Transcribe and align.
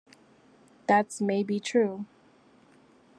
That's 0.87 1.21
maybe 1.21 1.59
true. 1.59 2.07